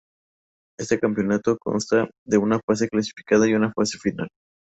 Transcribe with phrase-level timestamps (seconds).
[0.79, 4.29] Este campeonato consta de una fase clasificatoria y una fase final.